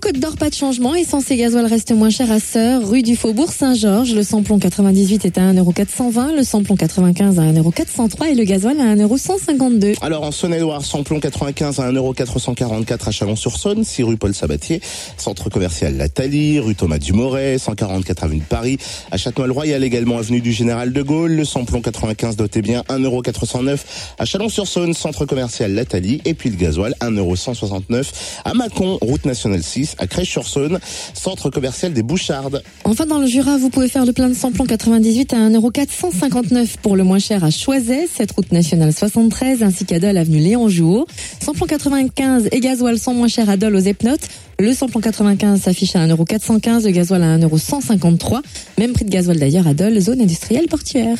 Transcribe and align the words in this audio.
Côte 0.00 0.18
d'Or, 0.18 0.36
pas 0.36 0.48
de 0.48 0.54
changement. 0.54 0.94
Essence 0.94 1.30
et 1.30 1.36
gasoil 1.36 1.66
restent 1.66 1.92
moins 1.92 2.08
chers 2.08 2.32
à 2.32 2.40
Sœur, 2.40 2.88
rue 2.88 3.02
du 3.02 3.16
Faubourg 3.16 3.52
Saint-Georges. 3.52 4.14
Le 4.14 4.22
samplon 4.22 4.58
98 4.58 5.26
est 5.26 5.36
à 5.36 5.52
1,420€, 5.52 6.36
le 6.36 6.42
samplon 6.42 6.74
95 6.74 7.38
à 7.38 7.42
1,403€ 7.42 8.28
et 8.28 8.34
le 8.34 8.44
gasoil 8.44 8.80
à 8.80 8.96
1,152€. 8.96 9.96
Alors 10.00 10.22
en 10.22 10.30
Saône-et-Loire, 10.30 10.86
samplon 10.86 11.20
95 11.20 11.80
à 11.80 11.92
1,444€ 11.92 13.08
à 13.08 13.10
Chalon-sur-Saône, 13.10 13.84
6 13.84 14.02
rue 14.04 14.16
Paul 14.16 14.34
Sabatier, 14.34 14.80
centre 15.18 15.50
commercial 15.50 15.94
La 15.98 16.08
Thalie, 16.08 16.60
rue 16.60 16.74
Thomas 16.74 16.98
Dumoret, 16.98 17.58
144 17.58 18.24
avenue 18.24 18.40
de 18.40 18.44
Paris, 18.44 18.78
à 19.10 19.18
Châtenois-le-Royal 19.18 19.84
également 19.84 20.16
avenue 20.16 20.40
du 20.40 20.52
Général 20.52 20.94
de 20.94 21.02
Gaulle, 21.02 21.32
le 21.32 21.44
samplon 21.44 21.82
95 21.82 22.36
doté 22.36 22.62
bien 22.62 22.84
1,409€ 22.88 23.78
à 24.18 24.24
Chalon-sur-Saône, 24.24 24.94
centre 24.94 25.26
commercial 25.26 25.74
La 25.74 25.84
Thalie 25.84 26.22
et 26.24 26.32
puis 26.32 26.48
le 26.48 26.56
gasoil 26.56 26.94
1,169€ 27.02 28.06
à 28.46 28.54
Mâcon, 28.54 28.96
route 29.02 29.26
nationale 29.26 29.62
6 29.62 29.90
à 30.00 30.06
Crèche-sur-Saône, 30.06 30.80
centre 31.14 31.50
commercial 31.50 31.92
des 31.92 32.02
Bouchardes. 32.02 32.62
Enfin, 32.84 33.06
dans 33.06 33.18
le 33.18 33.26
Jura, 33.26 33.56
vous 33.58 33.70
pouvez 33.70 33.88
faire 33.88 34.04
le 34.04 34.12
plein 34.12 34.28
de 34.28 34.34
samplon 34.34 34.64
98 34.64 35.32
à 35.34 35.36
1,459€ 35.36 36.78
pour 36.82 36.96
le 36.96 37.04
moins 37.04 37.18
cher 37.18 37.44
à 37.44 37.50
Choiset, 37.50 38.08
cette 38.12 38.32
route 38.32 38.50
nationale 38.50 38.92
73, 38.92 39.62
ainsi 39.62 39.84
qu'à 39.84 40.00
Dole, 40.00 40.16
avenue 40.16 40.38
Léon 40.38 40.68
Jouot. 40.68 41.06
Samplon 41.40 41.66
95 41.66 42.48
et 42.50 42.60
gasoil 42.60 42.98
sont 42.98 43.14
moins 43.14 43.28
chers 43.28 43.48
à 43.48 43.56
Dole 43.56 43.76
aux 43.76 43.80
Epnotes. 43.80 44.28
Le 44.58 44.72
samplon 44.74 45.00
95 45.00 45.60
s'affiche 45.62 45.96
à 45.96 46.06
1,415€, 46.06 46.84
le 46.84 46.90
gasoil 46.90 47.22
à 47.22 47.38
1,153€. 47.38 48.40
Même 48.78 48.92
prix 48.92 49.04
de 49.04 49.10
gasoil 49.10 49.38
d'ailleurs 49.38 49.66
à 49.66 49.74
Dole, 49.74 49.98
zone 50.00 50.20
industrielle 50.20 50.66
portuaire. 50.66 51.18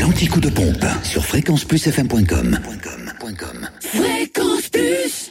L'anti-coup 0.00 0.40
de 0.40 0.48
pompe 0.48 0.84
sur 1.02 1.24
fréquenceplusfm.com. 1.24 2.58
Fréquence 3.82 4.68
Plus 4.68 5.30